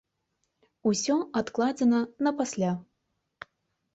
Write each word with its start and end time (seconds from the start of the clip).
Усё 0.91 1.17
адкладзена 1.41 1.99
на 2.27 2.31
пасля. 2.39 2.71